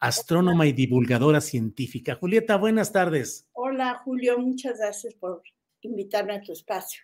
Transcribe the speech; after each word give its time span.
Astrónoma 0.00 0.66
y 0.66 0.72
divulgadora 0.72 1.40
científica. 1.40 2.16
Julieta, 2.16 2.56
buenas 2.56 2.90
tardes. 2.90 3.46
Hola, 3.52 4.00
Julio, 4.04 4.38
muchas 4.38 4.78
gracias 4.78 5.14
por 5.14 5.42
invitarme 5.82 6.34
a 6.34 6.40
tu 6.40 6.52
espacio. 6.52 7.02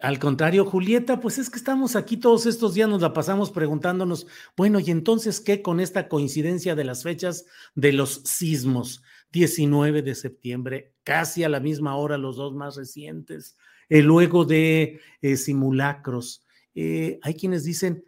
Al 0.00 0.18
contrario, 0.18 0.64
Julieta, 0.64 1.18
pues 1.20 1.38
es 1.38 1.48
que 1.48 1.56
estamos 1.56 1.96
aquí 1.96 2.16
todos 2.16 2.46
estos 2.46 2.74
días, 2.74 2.88
nos 2.88 3.00
la 3.00 3.12
pasamos 3.12 3.50
preguntándonos, 3.50 4.26
bueno, 4.56 4.80
y 4.80 4.90
entonces, 4.90 5.40
¿qué 5.40 5.62
con 5.62 5.80
esta 5.80 6.08
coincidencia 6.08 6.74
de 6.74 6.84
las 6.84 7.02
fechas 7.02 7.46
de 7.74 7.92
los 7.92 8.22
sismos? 8.24 9.02
19 9.32 10.02
de 10.02 10.14
septiembre, 10.14 10.94
casi 11.04 11.44
a 11.44 11.48
la 11.48 11.60
misma 11.60 11.96
hora, 11.96 12.18
los 12.18 12.36
dos 12.36 12.54
más 12.54 12.76
recientes, 12.76 13.56
eh, 13.88 14.02
luego 14.02 14.44
de 14.44 15.00
eh, 15.20 15.36
simulacros. 15.36 16.46
Eh, 16.74 17.18
hay 17.22 17.34
quienes 17.34 17.64
dicen, 17.64 18.04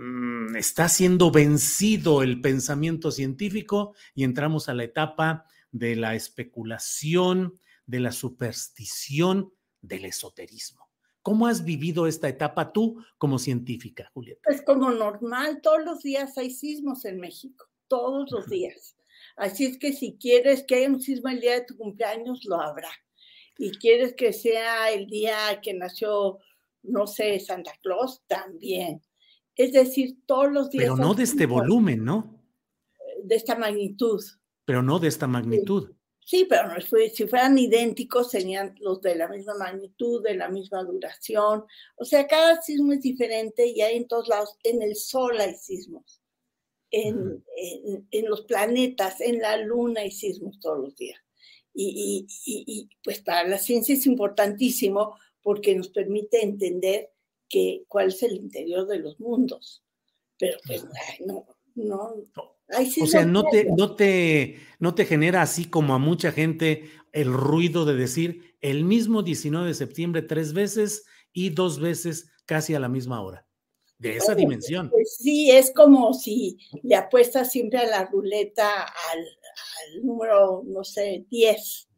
Mm, 0.00 0.54
está 0.54 0.88
siendo 0.88 1.32
vencido 1.32 2.22
el 2.22 2.40
pensamiento 2.40 3.10
científico 3.10 3.96
y 4.14 4.22
entramos 4.22 4.68
a 4.68 4.74
la 4.74 4.84
etapa 4.84 5.44
de 5.72 5.96
la 5.96 6.14
especulación, 6.14 7.58
de 7.84 7.98
la 7.98 8.12
superstición, 8.12 9.52
del 9.80 10.04
esoterismo. 10.04 10.88
¿Cómo 11.20 11.48
has 11.48 11.64
vivido 11.64 12.06
esta 12.06 12.28
etapa 12.28 12.72
tú 12.72 13.02
como 13.18 13.40
científica, 13.40 14.08
Julieta? 14.14 14.42
Pues 14.44 14.62
como 14.62 14.92
normal, 14.92 15.60
todos 15.62 15.84
los 15.84 16.00
días 16.04 16.38
hay 16.38 16.50
sismos 16.50 17.04
en 17.04 17.18
México, 17.18 17.68
todos 17.88 18.30
los 18.30 18.48
días. 18.48 18.96
Así 19.36 19.64
es 19.64 19.78
que 19.78 19.92
si 19.92 20.16
quieres 20.16 20.62
que 20.62 20.76
haya 20.76 20.88
un 20.90 21.00
sismo 21.00 21.28
el 21.28 21.40
día 21.40 21.54
de 21.54 21.64
tu 21.64 21.76
cumpleaños, 21.76 22.44
lo 22.44 22.60
habrá. 22.60 22.90
Y 23.58 23.72
quieres 23.72 24.14
que 24.14 24.32
sea 24.32 24.92
el 24.92 25.08
día 25.08 25.60
que 25.60 25.74
nació, 25.74 26.38
no 26.84 27.08
sé, 27.08 27.40
Santa 27.40 27.72
Claus, 27.82 28.22
también. 28.28 29.02
Es 29.58 29.72
decir, 29.72 30.24
todos 30.24 30.50
los 30.52 30.70
días. 30.70 30.84
Pero 30.84 30.96
no 30.96 31.14
de 31.14 31.24
este 31.24 31.44
volumen, 31.44 32.04
¿no? 32.04 32.40
De 33.24 33.34
esta 33.34 33.56
magnitud. 33.56 34.22
Pero 34.64 34.82
no 34.82 35.00
de 35.00 35.08
esta 35.08 35.26
magnitud. 35.26 35.92
Sí, 36.24 36.46
pero 36.48 36.68
si 37.12 37.26
fueran 37.26 37.58
idénticos, 37.58 38.30
serían 38.30 38.74
los 38.80 39.00
de 39.00 39.16
la 39.16 39.28
misma 39.28 39.54
magnitud, 39.54 40.22
de 40.22 40.36
la 40.36 40.48
misma 40.48 40.84
duración. 40.84 41.64
O 41.96 42.04
sea, 42.04 42.28
cada 42.28 42.62
sismo 42.62 42.92
es 42.92 43.00
diferente 43.00 43.66
y 43.66 43.80
hay 43.80 43.96
en 43.96 44.06
todos 44.06 44.28
lados. 44.28 44.56
En 44.62 44.80
el 44.80 44.94
Sol 44.94 45.40
hay 45.40 45.54
sismos. 45.54 46.22
En, 46.90 47.42
los 48.28 48.42
planetas, 48.42 49.20
en 49.20 49.40
la 49.40 49.56
Luna 49.56 50.02
hay 50.02 50.12
sismos 50.12 50.60
todos 50.60 50.78
los 50.78 50.96
días. 50.96 51.18
Y, 51.74 52.26
y 52.44 52.88
pues 53.02 53.22
para 53.22 53.48
la 53.48 53.58
ciencia 53.58 53.94
es 53.94 54.06
importantísimo 54.06 55.16
porque 55.42 55.74
nos 55.74 55.88
permite 55.88 56.44
entender 56.44 57.10
que, 57.48 57.84
cuál 57.88 58.08
es 58.08 58.22
el 58.22 58.36
interior 58.36 58.86
de 58.86 58.98
los 58.98 59.18
mundos. 59.20 59.82
Pero 60.38 60.58
pues 60.66 60.84
no, 61.26 61.46
no. 61.74 62.14
o 63.02 63.06
sea, 63.06 63.24
no 63.24 63.44
te, 63.44 63.64
no, 63.64 63.94
te, 63.96 64.60
no 64.78 64.94
te 64.94 65.04
genera 65.04 65.42
así 65.42 65.64
como 65.64 65.94
a 65.94 65.98
mucha 65.98 66.32
gente 66.32 66.90
el 67.12 67.32
ruido 67.32 67.84
de 67.84 67.94
decir 67.94 68.56
el 68.60 68.84
mismo 68.84 69.22
19 69.22 69.68
de 69.68 69.74
septiembre 69.74 70.22
tres 70.22 70.52
veces 70.52 71.04
y 71.32 71.50
dos 71.50 71.80
veces 71.80 72.30
casi 72.46 72.74
a 72.74 72.80
la 72.80 72.88
misma 72.88 73.22
hora. 73.22 73.46
De 73.98 74.16
esa 74.16 74.36
dimensión. 74.36 74.90
Pues 74.90 75.16
sí, 75.16 75.50
es 75.50 75.72
como 75.74 76.14
si 76.14 76.56
le 76.84 76.94
apuestas 76.94 77.50
siempre 77.50 77.80
a 77.80 77.86
la 77.86 78.06
ruleta 78.06 78.84
al, 78.84 80.04
número, 80.04 80.62
no 80.64 80.84
sé, 80.84 81.26
10. 81.30 81.88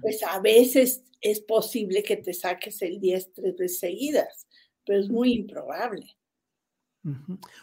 Pues 0.00 0.22
a 0.22 0.40
veces 0.40 1.02
es 1.24 1.40
posible 1.40 2.02
que 2.02 2.18
te 2.18 2.34
saques 2.34 2.82
el 2.82 3.00
10 3.00 3.32
tres 3.32 3.56
veces 3.56 3.78
seguidas, 3.80 4.46
pero 4.84 5.00
es 5.00 5.08
muy 5.08 5.32
improbable. 5.32 6.16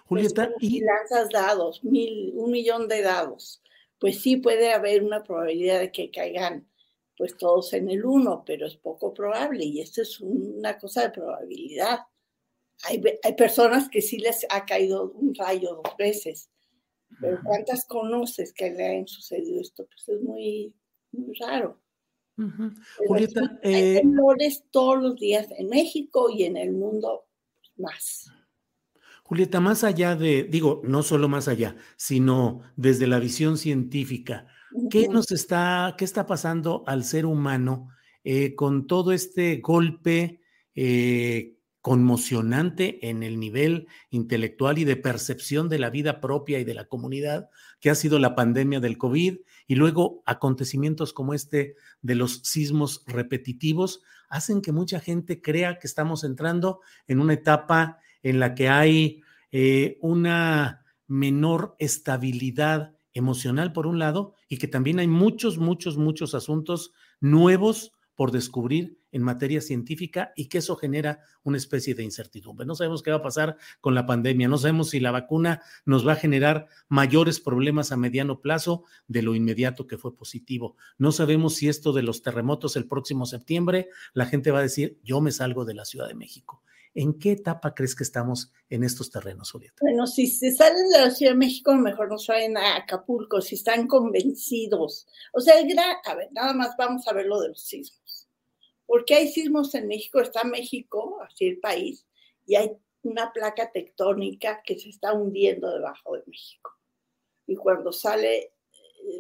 Julieta, 0.05 0.51
y 0.59 0.81
lanzas 0.81 1.29
dados, 1.29 1.83
mil, 1.83 2.31
un 2.35 2.51
millón 2.51 2.87
de 2.87 3.01
dados, 3.01 3.61
pues 3.99 4.19
sí 4.21 4.37
puede 4.37 4.73
haber 4.73 5.03
una 5.03 5.23
probabilidad 5.23 5.79
de 5.79 5.91
que 5.91 6.11
caigan 6.11 6.67
pues 7.17 7.37
todos 7.37 7.73
en 7.73 7.89
el 7.89 8.03
uno, 8.03 8.43
pero 8.45 8.65
es 8.65 8.77
poco 8.77 9.13
probable 9.13 9.63
y 9.63 9.79
esto 9.79 10.01
es 10.01 10.19
una 10.19 10.79
cosa 10.79 11.03
de 11.03 11.11
probabilidad. 11.11 11.99
Hay, 12.85 13.01
hay 13.21 13.35
personas 13.35 13.89
que 13.89 14.01
sí 14.01 14.17
les 14.17 14.45
ha 14.49 14.65
caído 14.65 15.11
un 15.11 15.35
rayo 15.35 15.81
dos 15.83 15.95
veces, 15.97 16.49
pero 17.19 17.39
¿cuántas 17.43 17.85
conoces 17.85 18.53
que 18.53 18.71
le 18.71 18.97
han 18.97 19.07
sucedido 19.07 19.61
esto? 19.61 19.85
Pues 19.85 20.09
es 20.09 20.21
muy, 20.21 20.73
muy 21.11 21.35
raro. 21.35 21.79
Julieta, 23.07 23.59
hay 23.63 23.73
eh, 23.73 23.99
temblores 24.01 24.63
todos 24.71 25.01
los 25.01 25.15
días 25.15 25.47
en 25.57 25.69
México 25.69 26.29
y 26.29 26.43
en 26.43 26.57
el 26.57 26.71
mundo 26.71 27.25
más. 27.77 28.31
Julieta, 29.23 29.59
más 29.59 29.83
allá 29.83 30.15
de, 30.15 30.43
digo, 30.43 30.81
no 30.83 31.03
solo 31.03 31.29
más 31.29 31.47
allá, 31.47 31.75
sino 31.95 32.61
desde 32.75 33.07
la 33.07 33.19
visión 33.19 33.57
científica, 33.57 34.47
¿qué 34.89 35.07
nos 35.07 35.31
está, 35.31 35.95
qué 35.97 36.03
está 36.03 36.25
pasando 36.25 36.83
al 36.85 37.03
ser 37.03 37.25
humano 37.25 37.89
eh, 38.23 38.55
con 38.55 38.87
todo 38.87 39.13
este 39.13 39.57
golpe 39.57 40.41
eh, 40.75 41.57
conmocionante 41.81 43.09
en 43.09 43.23
el 43.23 43.39
nivel 43.39 43.87
intelectual 44.11 44.77
y 44.77 44.83
de 44.83 44.95
percepción 44.95 45.67
de 45.67 45.79
la 45.79 45.89
vida 45.89 46.21
propia 46.21 46.59
y 46.59 46.63
de 46.63 46.75
la 46.75 46.85
comunidad 46.85 47.49
que 47.79 47.89
ha 47.89 47.95
sido 47.95 48.19
la 48.19 48.35
pandemia 48.35 48.79
del 48.79 48.97
COVID 48.97 49.37
y 49.67 49.75
luego 49.75 50.21
acontecimientos 50.25 51.11
como 51.11 51.33
este 51.33 51.75
de 52.01 52.15
los 52.15 52.41
sismos 52.43 53.03
repetitivos 53.07 54.01
hacen 54.29 54.61
que 54.61 54.71
mucha 54.71 54.99
gente 54.99 55.41
crea 55.41 55.79
que 55.79 55.87
estamos 55.87 56.23
entrando 56.23 56.81
en 57.07 57.19
una 57.19 57.33
etapa 57.33 57.99
en 58.21 58.39
la 58.39 58.53
que 58.53 58.69
hay 58.69 59.23
eh, 59.51 59.97
una 60.01 60.85
menor 61.07 61.75
estabilidad 61.79 62.95
emocional 63.13 63.73
por 63.73 63.87
un 63.87 63.99
lado 63.99 64.35
y 64.47 64.57
que 64.57 64.67
también 64.67 64.99
hay 64.99 65.07
muchos, 65.07 65.57
muchos, 65.57 65.97
muchos 65.97 66.35
asuntos 66.35 66.93
nuevos 67.19 67.91
por 68.21 68.31
descubrir 68.31 68.99
en 69.11 69.23
materia 69.23 69.61
científica 69.61 70.31
y 70.35 70.45
que 70.45 70.59
eso 70.59 70.75
genera 70.75 71.21
una 71.41 71.57
especie 71.57 71.95
de 71.95 72.03
incertidumbre. 72.03 72.67
No 72.67 72.75
sabemos 72.75 73.01
qué 73.01 73.09
va 73.09 73.17
a 73.17 73.23
pasar 73.23 73.57
con 73.79 73.95
la 73.95 74.05
pandemia, 74.05 74.47
no 74.47 74.59
sabemos 74.59 74.91
si 74.91 74.99
la 74.99 75.09
vacuna 75.09 75.63
nos 75.85 76.07
va 76.07 76.13
a 76.13 76.17
generar 76.17 76.67
mayores 76.87 77.39
problemas 77.39 77.91
a 77.91 77.97
mediano 77.97 78.39
plazo 78.39 78.83
de 79.07 79.23
lo 79.23 79.33
inmediato 79.33 79.87
que 79.87 79.97
fue 79.97 80.15
positivo. 80.15 80.77
No 80.99 81.11
sabemos 81.11 81.55
si 81.55 81.67
esto 81.67 81.93
de 81.93 82.03
los 82.03 82.21
terremotos 82.21 82.75
el 82.75 82.87
próximo 82.87 83.25
septiembre, 83.25 83.89
la 84.13 84.27
gente 84.27 84.51
va 84.51 84.59
a 84.59 84.69
decir, 84.69 84.99
yo 85.03 85.19
me 85.19 85.31
salgo 85.31 85.65
de 85.65 85.73
la 85.73 85.85
Ciudad 85.85 86.07
de 86.07 86.13
México. 86.13 86.61
¿En 86.93 87.17
qué 87.17 87.31
etapa 87.31 87.73
crees 87.73 87.95
que 87.95 88.03
estamos 88.03 88.51
en 88.69 88.83
estos 88.83 89.09
terrenos, 89.09 89.49
Julieta? 89.49 89.77
Bueno, 89.81 90.05
si 90.05 90.27
se 90.27 90.51
salen 90.51 90.89
de 90.89 90.99
la 90.99 91.09
Ciudad 91.09 91.31
de 91.31 91.37
México, 91.37 91.73
mejor 91.73 92.09
nos 92.09 92.27
vayan 92.27 92.57
a 92.57 92.75
Acapulco, 92.75 93.41
si 93.41 93.55
están 93.55 93.87
convencidos. 93.87 95.07
O 95.33 95.39
sea, 95.39 95.55
nada 96.31 96.53
más 96.53 96.75
vamos 96.77 97.07
a 97.07 97.13
ver 97.13 97.25
lo 97.25 97.39
de 97.41 97.49
los 97.49 97.63
sismos 97.63 98.00
porque 98.91 99.15
hay 99.15 99.29
sismos 99.29 99.73
en 99.73 99.87
México, 99.87 100.19
está 100.19 100.43
México, 100.43 101.17
así 101.23 101.45
el 101.45 101.59
país, 101.61 102.05
y 102.45 102.55
hay 102.55 102.71
una 103.03 103.31
placa 103.31 103.71
tectónica 103.71 104.61
que 104.65 104.77
se 104.77 104.89
está 104.89 105.13
hundiendo 105.13 105.71
debajo 105.71 106.17
de 106.17 106.23
México. 106.27 106.71
y 107.47 107.55
cuando 107.55 107.93
sale 107.93 108.51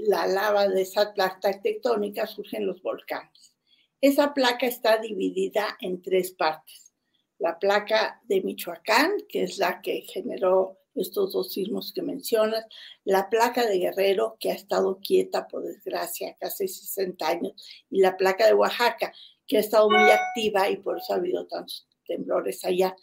la 0.07 0.27
lava 0.27 0.67
de 0.67 0.81
esa 0.81 1.13
placa 1.13 1.61
tectónica 1.61 2.27
surgen 2.27 2.67
los 2.67 2.81
volcanes. 2.81 3.55
Esa 4.01 4.33
placa 4.33 4.67
está 4.67 4.97
dividida 4.97 5.77
en 5.79 6.01
tres 6.01 6.31
partes. 6.31 6.93
La 7.39 7.57
placa 7.57 8.21
de 8.25 8.41
Michoacán, 8.41 9.25
que 9.29 9.43
es 9.43 9.57
la 9.57 9.81
que 9.81 10.01
generó 10.01 10.81
estos 10.95 11.31
dos 11.31 11.53
sismos 11.53 11.93
que 11.93 12.01
mencionas, 12.01 12.65
la 13.05 13.29
placa 13.29 13.65
de 13.65 13.79
Guerrero, 13.79 14.35
que 14.39 14.51
ha 14.51 14.55
estado 14.55 14.99
quieta, 14.99 15.47
por 15.47 15.63
desgracia, 15.63 16.35
casi 16.39 16.67
60 16.67 17.27
años, 17.27 17.85
y 17.89 18.01
la 18.01 18.17
placa 18.17 18.45
de 18.45 18.53
Oaxaca, 18.53 19.13
que 19.47 19.57
ha 19.57 19.59
estado 19.61 19.89
muy 19.89 20.09
activa 20.09 20.69
y 20.69 20.77
por 20.77 20.97
eso 20.97 21.13
ha 21.13 21.17
habido 21.17 21.45
tantos 21.47 21.87
temblores 22.05 22.63
allá. 22.65 22.95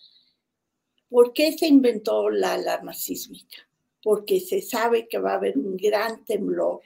¿Por 1.09 1.33
qué 1.33 1.53
se 1.53 1.67
inventó 1.67 2.31
la 2.31 2.55
alarma 2.55 2.93
sísmica? 2.93 3.69
Porque 4.03 4.41
se 4.41 4.61
sabe 4.61 5.09
que 5.09 5.19
va 5.19 5.33
a 5.33 5.37
haber 5.37 5.59
un 5.59 5.77
gran 5.77 6.25
temblor 6.25 6.83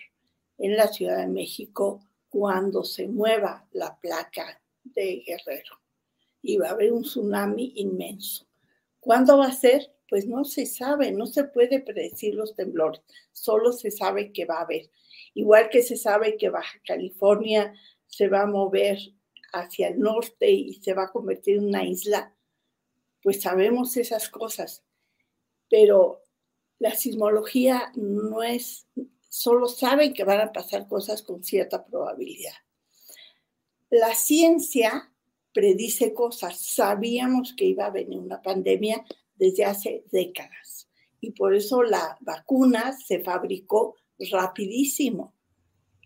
en 0.59 0.77
la 0.77 0.89
Ciudad 0.89 1.19
de 1.19 1.27
México 1.27 2.07
cuando 2.29 2.85
se 2.85 3.09
mueva 3.09 3.67
la 3.73 3.99
placa 3.99 4.63
de 4.85 5.23
Guerrero. 5.27 5.81
Y 6.41 6.57
va 6.57 6.69
a 6.69 6.73
haber 6.73 6.93
un 6.93 7.03
tsunami 7.03 7.73
inmenso. 7.77 8.47
¿Cuándo 9.01 9.39
va 9.39 9.47
a 9.47 9.53
ser? 9.53 9.93
Pues 10.09 10.27
no 10.27 10.45
se 10.45 10.67
sabe, 10.67 11.11
no 11.11 11.27
se 11.27 11.45
puede 11.45 11.81
predecir 11.81 12.35
los 12.35 12.55
temblores, 12.55 13.01
solo 13.33 13.73
se 13.73 13.91
sabe 13.91 14.33
que 14.33 14.45
va 14.45 14.59
a 14.59 14.63
haber. 14.63 14.91
Igual 15.35 15.71
que 15.71 15.83
se 15.83 15.97
sabe 15.97 16.37
que 16.37 16.51
Baja 16.51 16.79
California 16.87 17.75
se 18.07 18.29
va 18.29 18.43
a 18.43 18.47
mover 18.47 18.99
hacia 19.53 19.89
el 19.89 20.01
norte 20.01 20.51
y 20.51 20.75
se 20.75 20.95
va 20.95 21.05
a 21.05 21.13
convertir 21.13 21.59
en 21.59 21.67
una 21.67 21.85
isla, 21.85 22.35
pues 23.23 23.41
sabemos 23.43 23.97
esas 23.97 24.29
cosas, 24.29 24.85
pero 25.71 26.23
la 26.79 26.95
sismología 26.95 27.93
no 27.95 28.43
es, 28.43 28.89
solo 29.29 29.69
saben 29.69 30.15
que 30.15 30.25
van 30.25 30.41
a 30.41 30.53
pasar 30.53 30.89
cosas 30.89 31.23
con 31.23 31.45
cierta 31.45 31.85
probabilidad. 31.85 32.55
La 33.91 34.15
ciencia 34.15 35.13
predice 35.53 36.15
cosas, 36.15 36.59
sabíamos 36.59 37.55
que 37.57 37.67
iba 37.67 37.87
a 37.87 37.91
venir 37.91 38.19
una 38.19 38.43
pandemia 38.43 39.05
desde 39.35 39.65
hace 39.65 40.05
décadas 40.11 40.89
y 41.21 41.31
por 41.33 41.55
eso 41.55 41.83
la 41.83 42.19
vacuna 42.21 42.93
se 42.93 43.21
fabricó 43.21 43.97
rapidísimo. 44.31 45.35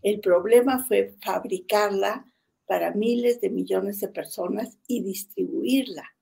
El 0.02 0.20
problema 0.20 0.84
fue 0.84 1.16
fabricarla 1.22 2.26
para 2.66 2.92
miles 2.92 3.40
de 3.40 3.50
millones 3.50 4.00
de 4.00 4.08
personas 4.08 4.78
y 4.86 5.02
distribuirla 5.02 6.16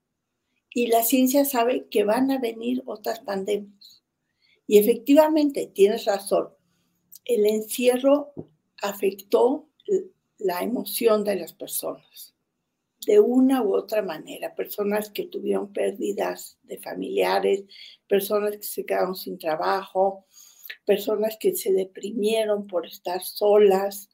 y 0.75 0.89
la 0.89 1.05
ciencia 1.05 1.45
sabe 1.45 1.87
que 1.89 2.03
van 2.03 2.33
a 2.33 2.39
venir 2.39 2.83
otras 2.85 3.21
pandemias. 3.21 4.03
Y 4.67 4.79
efectivamente, 4.79 5.71
tienes 5.73 6.05
razón, 6.05 6.49
el 7.25 7.47
encierro 7.47 8.35
afectó 8.83 9.69
la 10.39 10.63
emoción 10.63 11.23
de 11.23 11.37
las 11.37 11.53
personas 11.53 12.35
de 13.07 13.21
una 13.21 13.63
u 13.63 13.77
otra 13.77 14.03
manera. 14.03 14.55
Personas 14.55 15.11
que 15.11 15.27
tuvieron 15.27 15.73
pérdidas 15.73 16.59
de 16.65 16.79
familiares, 16.79 17.65
personas 18.09 18.57
que 18.57 18.63
se 18.63 18.85
quedaron 18.85 19.15
sin 19.15 19.39
trabajo, 19.39 20.27
personas 20.85 21.37
que 21.39 21.55
se 21.55 21.73
deprimieron 21.73 22.67
por 22.67 22.87
estar 22.87 23.23
solas, 23.23 24.11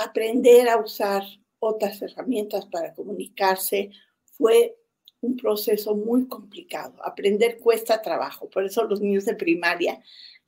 aprender 0.00 0.68
a 0.68 0.78
usar 0.78 1.22
otras 1.58 2.00
herramientas 2.02 2.66
para 2.66 2.94
comunicarse 2.94 3.90
fue 4.24 4.76
un 5.20 5.36
proceso 5.36 5.94
muy 5.94 6.28
complicado. 6.28 7.04
Aprender 7.04 7.58
cuesta 7.58 8.02
trabajo, 8.02 8.48
por 8.50 8.64
eso 8.64 8.84
los 8.84 9.00
niños 9.00 9.24
de 9.24 9.34
primaria 9.34 10.02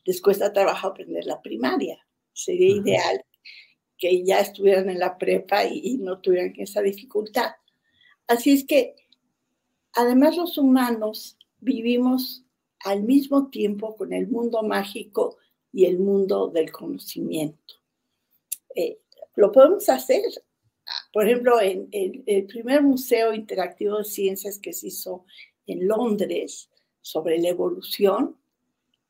les 0.04 0.20
cuesta 0.20 0.52
trabajo 0.52 0.88
aprender 0.88 1.26
la 1.26 1.42
primaria. 1.42 1.98
Sería 2.32 2.76
ideal 2.76 3.24
que 3.98 4.24
ya 4.24 4.40
estuvieran 4.40 4.88
en 4.88 5.00
la 5.00 5.18
prepa 5.18 5.64
y, 5.64 5.98
no 5.98 6.20
tuvieran 6.20 6.54
esa 6.56 6.80
dificultad. 6.80 7.52
Así 8.26 8.52
es 8.52 8.64
que, 8.64 8.94
además 9.92 10.36
los 10.36 10.56
humanos 10.56 11.36
vivimos 11.58 12.44
al 12.80 13.02
mismo 13.02 13.50
tiempo 13.50 13.96
con 13.96 14.12
el 14.12 14.28
mundo 14.28 14.62
mágico 14.62 15.36
y 15.72 15.86
el 15.86 15.98
mundo 15.98 16.48
del 16.48 16.70
conocimiento. 16.70 17.74
Eh, 18.74 19.00
lo 19.38 19.52
podemos 19.52 19.88
hacer. 19.88 20.22
Por 21.12 21.24
ejemplo, 21.24 21.60
en, 21.60 21.88
el 21.92 22.46
primer 22.46 22.82
museo 22.82 23.32
interactivo 23.32 23.98
de 23.98 24.04
ciencias 24.04 24.58
que 24.58 24.72
se 24.72 24.88
hizo 24.88 25.24
en 25.66 25.86
Londres 25.86 26.68
sobre 27.00 27.38
la 27.38 27.50
evolución, 27.50 28.36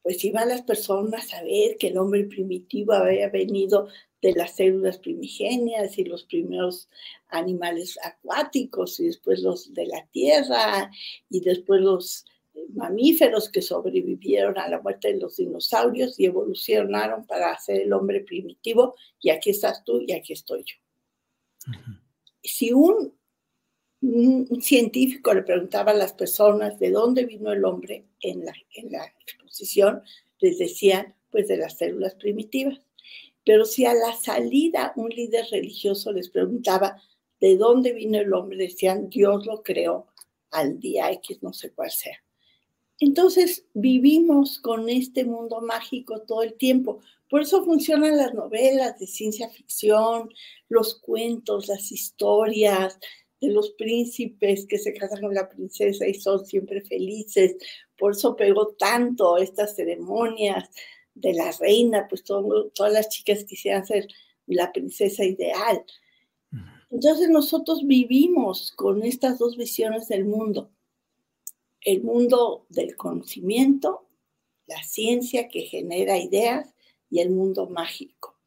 pues 0.02 0.22
iban 0.24 0.50
las 0.50 0.62
personas 0.62 1.32
a 1.32 1.42
ver 1.42 1.78
que 1.78 1.88
el 1.88 1.96
hombre 1.96 2.24
primitivo 2.24 2.92
había 2.92 3.30
venido 3.30 3.88
de 4.20 4.32
las 4.32 4.56
células 4.56 4.98
primigenias 4.98 5.96
y 5.96 6.04
los 6.04 6.24
primeros 6.24 6.90
animales 7.28 7.98
acuáticos 8.04 9.00
y 9.00 9.06
después 9.06 9.40
los 9.40 9.72
de 9.72 9.86
la 9.86 10.06
tierra 10.08 10.90
y 11.30 11.40
después 11.40 11.80
los 11.80 12.26
mamíferos 12.74 13.50
que 13.50 13.62
sobrevivieron 13.62 14.58
a 14.58 14.68
la 14.68 14.80
muerte 14.80 15.12
de 15.12 15.20
los 15.20 15.36
dinosaurios 15.36 16.18
y 16.18 16.26
evolucionaron 16.26 17.26
para 17.26 17.58
ser 17.58 17.82
el 17.82 17.92
hombre 17.92 18.20
primitivo 18.20 18.94
y 19.20 19.30
aquí 19.30 19.50
estás 19.50 19.84
tú 19.84 20.00
y 20.06 20.12
aquí 20.12 20.32
estoy 20.32 20.64
yo. 20.64 20.76
Si 22.42 22.72
un, 22.72 23.16
científico 24.60 25.34
le 25.34 25.42
preguntaba 25.42 25.90
a 25.90 25.94
las 25.94 26.12
personas 26.12 26.78
de 26.78 26.90
dónde 26.90 27.24
vino 27.24 27.52
el 27.52 27.64
hombre 27.64 28.06
en 28.20 28.44
la, 28.44 28.52
en 28.74 28.92
la 28.92 29.04
exposición, 29.20 30.02
les 30.38 30.58
decían 30.58 31.16
pues 31.30 31.48
de 31.48 31.56
las 31.56 31.76
células 31.78 32.14
primitivas. 32.14 32.80
Pero 33.44 33.64
si 33.64 33.86
a 33.86 33.94
la 33.94 34.12
salida 34.12 34.92
un 34.94 35.08
líder 35.08 35.46
religioso 35.50 36.12
les 36.12 36.28
preguntaba 36.28 37.02
de 37.40 37.56
dónde 37.56 37.92
vino 37.92 38.18
el 38.18 38.32
hombre, 38.32 38.56
decían 38.56 39.08
Dios 39.08 39.46
lo 39.46 39.62
creó 39.62 40.06
al 40.50 40.78
día 40.78 41.10
X, 41.12 41.42
no 41.42 41.52
sé 41.52 41.72
cuál 41.72 41.90
sea. 41.90 42.22
Entonces 43.00 43.64
vivimos 43.74 44.58
con 44.58 44.88
este 44.88 45.24
mundo 45.24 45.60
mágico 45.60 46.22
todo 46.22 46.42
el 46.42 46.54
tiempo. 46.54 47.00
Por 47.30 47.42
eso 47.42 47.64
funcionan 47.64 48.16
las 48.16 48.34
novelas 48.34 48.98
de 48.98 49.06
ciencia 49.06 49.48
ficción, 49.48 50.30
los 50.68 50.96
cuentos, 50.96 51.68
las 51.68 51.92
historias 51.92 52.98
de 53.40 53.48
los 53.48 53.70
príncipes 53.70 54.66
que 54.66 54.78
se 54.78 54.92
casan 54.94 55.20
con 55.20 55.34
la 55.34 55.48
princesa 55.48 56.08
y 56.08 56.14
son 56.14 56.44
siempre 56.44 56.80
felices. 56.80 57.56
Por 57.96 58.12
eso 58.12 58.34
pegó 58.34 58.68
tanto 58.78 59.36
estas 59.36 59.76
ceremonias 59.76 60.68
de 61.14 61.34
la 61.34 61.52
reina, 61.52 62.06
pues 62.08 62.24
todas 62.24 62.92
las 62.92 63.08
chicas 63.08 63.44
quisieran 63.44 63.86
ser 63.86 64.08
la 64.46 64.72
princesa 64.72 65.24
ideal. 65.24 65.84
Entonces 66.90 67.28
nosotros 67.28 67.82
vivimos 67.84 68.72
con 68.72 69.02
estas 69.02 69.38
dos 69.38 69.56
visiones 69.56 70.08
del 70.08 70.24
mundo. 70.24 70.70
El 71.88 72.02
mundo 72.02 72.66
del 72.68 72.96
conocimiento, 72.96 74.06
la 74.66 74.82
ciencia 74.82 75.48
que 75.48 75.62
genera 75.62 76.18
ideas 76.18 76.74
y 77.08 77.20
el 77.20 77.30
mundo 77.30 77.66
mágico. 77.66 78.38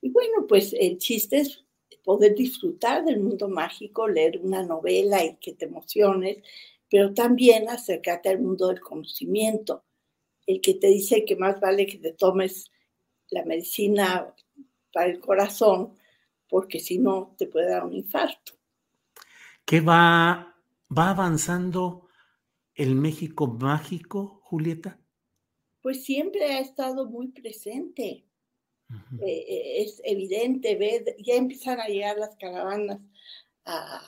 Y 0.00 0.10
bueno, 0.10 0.48
pues 0.48 0.72
el 0.72 0.98
chiste 0.98 1.36
es 1.36 1.64
poder 2.02 2.34
disfrutar 2.34 3.04
del 3.04 3.20
mundo 3.20 3.48
mágico, 3.48 4.08
leer 4.08 4.40
una 4.42 4.64
novela 4.64 5.24
y 5.24 5.36
que 5.36 5.52
te 5.52 5.66
emociones, 5.66 6.38
pero 6.90 7.14
también 7.14 7.68
acercarte 7.68 8.28
al 8.28 8.40
mundo 8.40 8.66
del 8.66 8.80
conocimiento, 8.80 9.84
el 10.44 10.60
que 10.60 10.74
te 10.74 10.88
dice 10.88 11.24
que 11.24 11.36
más 11.36 11.60
vale 11.60 11.86
que 11.86 11.98
te 11.98 12.12
tomes 12.12 12.72
la 13.30 13.44
medicina 13.44 14.34
para 14.92 15.06
el 15.12 15.20
corazón, 15.20 15.94
porque 16.48 16.80
si 16.80 16.98
no 16.98 17.36
te 17.38 17.46
puede 17.46 17.70
dar 17.70 17.84
un 17.84 17.94
infarto. 17.94 18.54
¿Qué 19.64 19.80
va, 19.80 20.56
va 20.90 21.10
avanzando 21.10 22.08
el 22.74 22.94
México 22.94 23.46
mágico, 23.46 24.40
Julieta? 24.44 25.00
pues 25.84 26.02
siempre 26.02 26.46
ha 26.46 26.60
estado 26.60 27.10
muy 27.10 27.28
presente. 27.28 28.24
Eh, 29.20 29.26
eh, 29.26 29.82
es 29.82 30.00
evidente, 30.02 30.76
ve, 30.76 31.04
ya 31.18 31.34
empiezan 31.34 31.78
a 31.78 31.88
llegar 31.88 32.16
las 32.16 32.34
caravanas 32.36 33.00
a, 33.66 34.00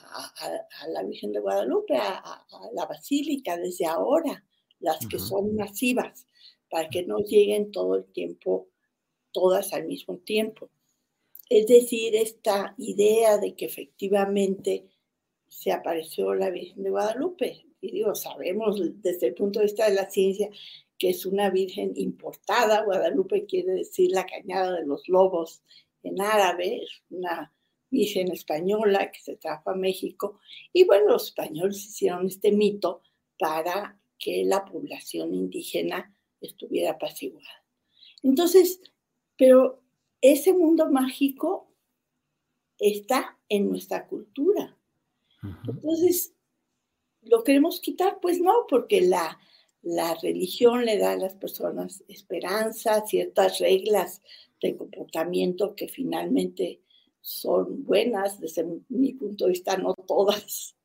la 0.87 1.03
Virgen 1.03 1.33
de 1.33 1.39
Guadalupe, 1.39 1.95
a, 1.95 2.43
la 2.73 2.85
Basílica, 2.87 3.57
desde 3.57 3.85
ahora, 3.85 4.43
las 4.79 5.05
que 5.05 5.19
son 5.19 5.55
masivas, 5.55 6.25
para 6.67 6.89
que 6.89 7.03
no 7.03 7.19
lleguen 7.19 7.71
todo 7.71 7.93
el 7.93 8.05
tiempo, 8.05 8.69
todas 9.31 9.71
al 9.71 9.85
mismo 9.85 10.17
tiempo. 10.17 10.71
Es 11.47 11.67
decir, 11.67 12.15
esta 12.15 12.73
idea 12.79 13.37
de 13.37 13.53
que 13.53 13.65
efectivamente 13.65 14.89
se 15.47 15.71
apareció 15.71 16.33
la 16.33 16.49
Virgen 16.49 16.81
de 16.81 16.89
Guadalupe. 16.89 17.66
Y 17.81 17.91
digo, 17.91 18.15
sabemos 18.15 18.81
desde 19.01 19.27
el 19.27 19.33
punto 19.33 19.59
de 19.59 19.65
vista 19.65 19.89
de 19.89 19.95
la 19.95 20.09
ciencia 20.09 20.49
que 20.97 21.09
es 21.09 21.25
una 21.25 21.49
virgen 21.49 21.93
importada. 21.95 22.83
Guadalupe 22.83 23.45
quiere 23.45 23.73
decir 23.73 24.11
la 24.11 24.25
cañada 24.25 24.73
de 24.79 24.85
los 24.85 25.07
lobos 25.07 25.61
en 26.03 26.21
árabe, 26.21 26.83
es 26.83 27.03
una 27.09 27.53
virgen 27.89 28.31
española 28.31 29.11
que 29.11 29.19
se 29.19 29.35
trajo 29.35 29.69
a 29.69 29.75
México. 29.75 30.39
Y 30.73 30.85
bueno, 30.85 31.11
los 31.11 31.27
españoles 31.27 31.85
hicieron 31.85 32.27
este 32.27 32.51
mito 32.51 33.01
para 33.37 33.99
que 34.17 34.43
la 34.45 34.65
población 34.65 35.33
indígena 35.33 36.15
estuviera 36.41 36.91
apaciguada. 36.91 37.63
Entonces, 38.23 38.81
pero 39.37 39.81
ese 40.21 40.53
mundo 40.53 40.89
mágico 40.89 41.71
está 42.79 43.37
en 43.49 43.69
nuestra 43.69 44.07
cultura. 44.07 44.75
Entonces, 45.67 46.33
¿lo 47.29 47.43
queremos 47.43 47.79
quitar? 47.79 48.19
Pues 48.21 48.39
no, 48.39 48.65
porque 48.69 49.01
la, 49.01 49.39
la 49.81 50.15
religión 50.15 50.85
le 50.85 50.97
da 50.97 51.11
a 51.11 51.17
las 51.17 51.35
personas 51.35 52.03
esperanza, 52.07 53.05
ciertas 53.05 53.59
reglas 53.59 54.21
de 54.61 54.75
comportamiento 54.75 55.75
que 55.75 55.87
finalmente 55.87 56.81
son 57.21 57.83
buenas, 57.83 58.39
desde 58.39 58.65
mi 58.89 59.13
punto 59.13 59.45
de 59.45 59.51
vista, 59.51 59.77
no 59.77 59.93
todas. 59.93 60.75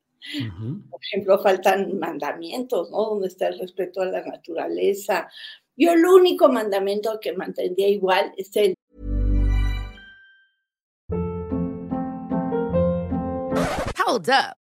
Por 0.89 0.99
ejemplo, 1.03 1.41
faltan 1.41 1.99
mandamientos, 1.99 2.89
¿no? 2.91 3.09
Donde 3.09 3.27
está 3.27 3.47
el 3.47 3.59
respeto 3.59 4.01
a 4.01 4.05
la 4.05 4.23
naturaleza. 4.23 5.29
Yo 5.75 5.91
el 5.91 6.05
único 6.05 6.47
mandamiento 6.49 7.19
que 7.19 7.33
mantendría 7.33 7.89
igual 7.89 8.33
es 8.37 8.55
el 8.55 8.73
Hold 14.05 14.29
up. 14.29 14.62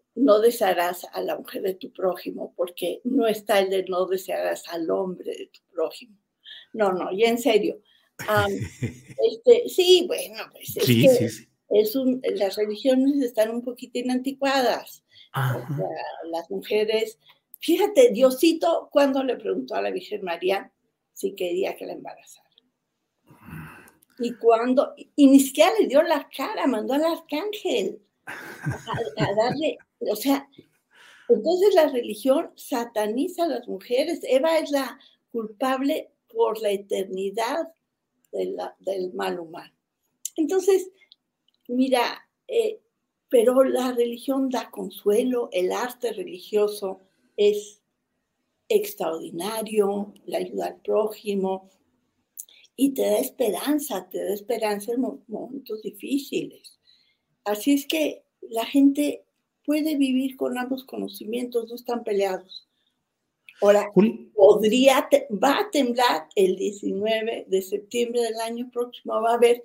no 0.15 0.39
desearás 0.39 1.05
a 1.13 1.21
la 1.21 1.37
mujer 1.37 1.61
de 1.61 1.75
tu 1.75 1.91
prójimo, 1.91 2.53
porque 2.55 3.01
no 3.03 3.27
está 3.27 3.59
el 3.59 3.69
de 3.69 3.83
no 3.83 4.05
desearás 4.05 4.67
al 4.69 4.89
hombre 4.89 5.31
de 5.31 5.47
tu 5.47 5.59
prójimo. 5.71 6.17
No, 6.73 6.91
no, 6.91 7.11
ya 7.11 7.29
en 7.29 7.37
serio. 7.37 7.81
este, 9.31 9.69
sí, 9.69 10.05
bueno, 10.07 10.43
pues 10.51 10.77
es 10.77 10.85
que 10.85 11.29
Es 11.69 11.95
un, 11.95 12.21
las 12.35 12.55
religiones 12.55 13.23
están 13.23 13.49
un 13.51 13.61
poquitín 13.61 14.11
anticuadas. 14.11 15.03
las 15.33 16.49
mujeres, 16.49 17.17
fíjate, 17.59 18.11
Diosito, 18.11 18.89
cuando 18.91 19.23
le 19.23 19.37
preguntó 19.37 19.75
a 19.75 19.81
la 19.81 19.91
Virgen 19.91 20.23
María 20.23 20.71
si 21.13 21.33
quería 21.33 21.75
que 21.75 21.85
la 21.85 21.93
embarazara. 21.93 22.49
Y 24.19 24.35
cuando, 24.35 24.93
y 24.97 25.27
ni 25.27 25.39
siquiera 25.39 25.71
le 25.79 25.87
dio 25.87 26.03
la 26.03 26.29
cara, 26.29 26.67
mandó 26.67 26.93
al 26.93 27.05
arcángel 27.05 28.01
a, 29.17 29.35
darle, 29.35 29.77
o 29.99 30.15
sea, 30.15 30.47
entonces 31.29 31.73
la 31.75 31.87
religión 31.87 32.51
sataniza 32.55 33.45
a 33.45 33.47
las 33.47 33.67
mujeres. 33.67 34.19
Eva 34.23 34.57
es 34.57 34.71
la 34.71 34.99
culpable 35.31 36.11
por 36.27 36.61
la 36.61 36.71
eternidad 36.71 37.73
del 38.31 39.13
mal 39.13 39.39
humano. 39.39 39.73
Entonces, 40.35 40.89
mira, 41.67 42.27
eh, 42.47 42.81
pero 43.29 43.63
la 43.63 43.93
religión 43.93 44.49
da 44.49 44.69
consuelo, 44.69 45.49
el 45.51 45.71
arte 45.71 46.11
religioso 46.11 46.99
es 47.37 47.81
extraordinario, 48.67 50.13
la 50.25 50.39
ayuda 50.39 50.67
al 50.67 50.81
prójimo 50.81 51.69
y 52.75 52.93
te 52.93 53.03
da 53.03 53.19
esperanza, 53.19 54.07
te 54.09 54.23
da 54.23 54.33
esperanza 54.33 54.93
en 54.93 55.21
momentos 55.27 55.81
difíciles. 55.81 56.79
Así 57.43 57.73
es 57.73 57.87
que 57.87 58.23
la 58.41 58.65
gente 58.65 59.23
puede 59.65 59.95
vivir 59.95 60.35
con 60.35 60.57
ambos 60.57 60.83
conocimientos, 60.83 61.69
no 61.69 61.75
están 61.75 62.03
peleados. 62.03 62.67
Ahora, 63.61 63.91
podría, 64.33 65.07
va 65.31 65.59
a 65.59 65.71
temblar 65.71 66.27
el 66.35 66.55
19 66.55 67.45
de 67.47 67.61
septiembre 67.61 68.21
del 68.21 68.39
año 68.39 68.69
próximo, 68.71 69.13
va 69.21 69.31
a 69.31 69.35
haber 69.35 69.63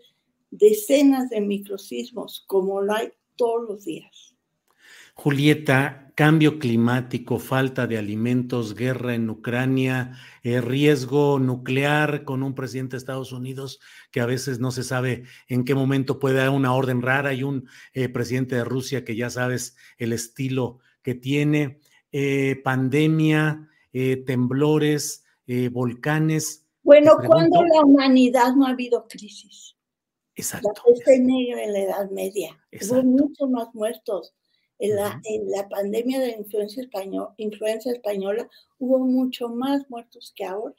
decenas 0.50 1.30
de 1.30 1.40
microsismos, 1.40 2.44
como 2.46 2.82
lo 2.82 2.92
hay 2.92 3.08
todos 3.36 3.66
los 3.66 3.84
días. 3.84 4.35
Julieta, 5.18 6.12
cambio 6.14 6.58
climático, 6.58 7.38
falta 7.38 7.86
de 7.86 7.96
alimentos, 7.96 8.74
guerra 8.74 9.14
en 9.14 9.30
Ucrania, 9.30 10.12
eh, 10.42 10.60
riesgo 10.60 11.38
nuclear 11.38 12.22
con 12.24 12.42
un 12.42 12.54
presidente 12.54 12.92
de 12.92 12.98
Estados 12.98 13.32
Unidos 13.32 13.80
que 14.10 14.20
a 14.20 14.26
veces 14.26 14.60
no 14.60 14.70
se 14.70 14.84
sabe 14.84 15.24
en 15.48 15.64
qué 15.64 15.74
momento 15.74 16.18
puede 16.18 16.36
dar 16.36 16.50
una 16.50 16.74
orden 16.74 17.00
rara 17.00 17.32
y 17.32 17.42
un 17.42 17.66
eh, 17.94 18.10
presidente 18.10 18.56
de 18.56 18.64
Rusia 18.64 19.06
que 19.06 19.16
ya 19.16 19.30
sabes 19.30 19.76
el 19.96 20.12
estilo 20.12 20.80
que 21.02 21.14
tiene, 21.14 21.80
eh, 22.12 22.60
pandemia, 22.62 23.68
temblores, 24.26 25.24
volcanes. 25.72 26.66
Bueno, 26.82 27.16
cuando 27.26 27.64
la 27.64 27.80
humanidad 27.80 28.54
no 28.54 28.66
ha 28.66 28.70
habido 28.70 29.08
crisis? 29.08 29.74
Exacto. 30.34 30.68
La 30.74 30.82
peste 30.82 31.18
negra 31.18 31.64
en 31.64 31.72
la 31.72 31.78
Edad 31.78 32.10
Media. 32.10 32.58
Hubo 32.82 33.02
muchos 33.02 33.48
más 33.48 33.74
muertos 33.74 34.34
en 34.78 34.96
la, 34.96 35.20
en 35.24 35.50
la 35.50 35.68
pandemia 35.68 36.20
de 36.20 36.32
influencia, 36.32 36.82
español, 36.82 37.28
influencia 37.36 37.92
española 37.92 38.48
hubo 38.78 38.98
mucho 38.98 39.48
más 39.48 39.88
muertos 39.88 40.32
que 40.36 40.44
ahora, 40.44 40.74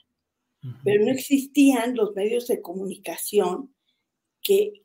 pero 0.84 1.06
no 1.06 1.12
existían 1.12 1.96
los 1.96 2.14
medios 2.16 2.48
de 2.48 2.62
comunicación 2.62 3.74
que, 4.42 4.84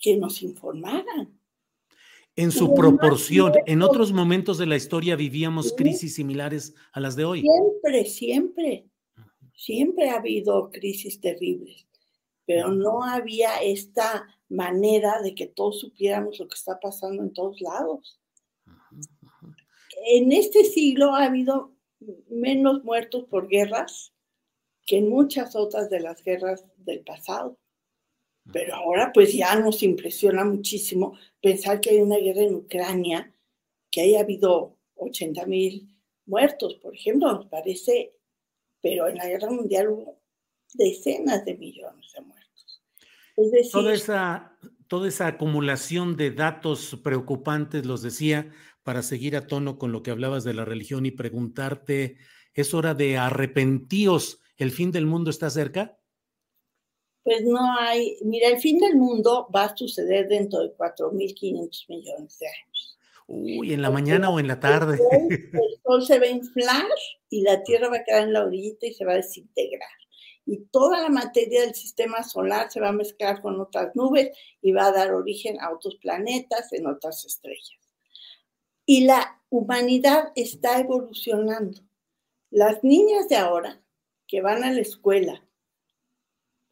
que 0.00 0.16
nos 0.16 0.42
informaran. 0.42 1.38
En 2.36 2.52
su 2.52 2.74
proporción, 2.74 3.52
en 3.66 3.82
otros 3.82 4.12
momentos 4.12 4.56
de 4.58 4.66
la 4.66 4.76
historia 4.76 5.16
vivíamos 5.16 5.72
crisis 5.72 6.14
similares 6.14 6.74
a 6.92 7.00
las 7.00 7.16
de 7.16 7.24
hoy. 7.24 7.42
Siempre, 7.42 8.04
siempre, 8.04 8.86
siempre 9.54 10.10
ha 10.10 10.16
habido 10.16 10.70
crisis 10.70 11.20
terribles, 11.20 11.86
pero 12.46 12.70
no 12.70 13.02
había 13.02 13.56
esta 13.62 14.26
manera 14.48 15.20
de 15.22 15.34
que 15.34 15.46
todos 15.46 15.80
supiéramos 15.80 16.38
lo 16.38 16.48
que 16.48 16.54
está 16.54 16.78
pasando 16.80 17.22
en 17.22 17.32
todos 17.32 17.60
lados 17.60 18.19
en 20.06 20.32
este 20.32 20.64
siglo 20.64 21.14
ha 21.14 21.24
habido 21.24 21.72
menos 22.28 22.84
muertos 22.84 23.24
por 23.24 23.48
guerras 23.48 24.12
que 24.86 24.98
en 24.98 25.08
muchas 25.08 25.54
otras 25.54 25.90
de 25.90 26.00
las 26.00 26.22
guerras 26.22 26.64
del 26.76 27.00
pasado. 27.00 27.58
Pero 28.52 28.74
ahora 28.74 29.12
pues 29.12 29.32
ya 29.32 29.54
nos 29.56 29.82
impresiona 29.82 30.44
muchísimo 30.44 31.16
pensar 31.40 31.80
que 31.80 31.90
hay 31.90 32.00
una 32.00 32.16
guerra 32.16 32.42
en 32.42 32.54
Ucrania, 32.54 33.34
que 33.90 34.00
haya 34.00 34.20
habido 34.20 34.78
80 34.96 35.46
mil 35.46 35.88
muertos, 36.26 36.74
por 36.76 36.94
ejemplo, 36.94 37.32
nos 37.32 37.46
parece, 37.46 38.14
pero 38.80 39.08
en 39.08 39.16
la 39.16 39.26
guerra 39.26 39.50
mundial 39.50 39.88
hubo 39.88 40.20
decenas 40.74 41.44
de 41.44 41.56
millones 41.56 42.12
de 42.14 42.20
muertos. 42.22 42.82
Es 43.36 43.50
decir, 43.50 43.72
toda 43.72 43.92
esa, 43.92 44.58
toda 44.86 45.08
esa 45.08 45.26
acumulación 45.26 46.16
de 46.16 46.30
datos 46.30 46.98
preocupantes, 47.02 47.84
los 47.84 48.02
decía, 48.02 48.52
para 48.82 49.02
seguir 49.02 49.36
a 49.36 49.46
tono 49.46 49.78
con 49.78 49.92
lo 49.92 50.02
que 50.02 50.10
hablabas 50.10 50.44
de 50.44 50.54
la 50.54 50.64
religión 50.64 51.06
y 51.06 51.10
preguntarte, 51.10 52.16
¿es 52.54 52.74
hora 52.74 52.94
de 52.94 53.18
arrepentíos? 53.18 54.40
¿El 54.56 54.70
fin 54.70 54.92
del 54.92 55.06
mundo 55.06 55.30
está 55.30 55.50
cerca? 55.50 55.98
Pues 57.22 57.44
no 57.44 57.78
hay, 57.78 58.16
mira, 58.22 58.48
el 58.48 58.58
fin 58.58 58.78
del 58.78 58.96
mundo 58.96 59.48
va 59.54 59.64
a 59.64 59.76
suceder 59.76 60.28
dentro 60.28 60.60
de 60.60 60.74
4.500 60.76 61.88
millones 61.88 62.38
de 62.38 62.46
años. 62.46 62.98
Uy, 63.26 63.72
¿en 63.72 63.82
la 63.82 63.90
mañana 63.90 64.30
o 64.30 64.40
en 64.40 64.48
la 64.48 64.58
tarde? 64.58 64.98
El 65.28 65.80
sol, 65.84 66.04
se 66.04 66.18
va 66.18 66.26
a 66.26 66.30
inflar 66.30 66.86
y 67.28 67.42
la 67.42 67.62
Tierra 67.62 67.88
va 67.88 67.98
a 67.98 68.04
quedar 68.04 68.24
en 68.24 68.32
la 68.32 68.44
orillita 68.44 68.86
y 68.86 68.94
se 68.94 69.04
va 69.04 69.12
a 69.12 69.16
desintegrar. 69.16 69.88
Y 70.46 70.64
toda 70.72 71.00
la 71.00 71.10
materia 71.10 71.60
del 71.60 71.74
sistema 71.74 72.24
solar 72.24 72.72
se 72.72 72.80
va 72.80 72.88
a 72.88 72.92
mezclar 72.92 73.40
con 73.40 73.60
otras 73.60 73.94
nubes 73.94 74.36
y 74.60 74.72
va 74.72 74.86
a 74.86 74.92
dar 74.92 75.12
origen 75.12 75.60
a 75.60 75.70
otros 75.70 75.96
planetas 75.96 76.72
en 76.72 76.88
otras 76.88 77.24
estrellas. 77.24 77.79
Y 78.92 79.04
la 79.04 79.40
humanidad 79.50 80.32
está 80.34 80.80
evolucionando. 80.80 81.78
Las 82.50 82.82
niñas 82.82 83.28
de 83.28 83.36
ahora 83.36 83.80
que 84.26 84.40
van 84.40 84.64
a 84.64 84.72
la 84.72 84.80
escuela 84.80 85.46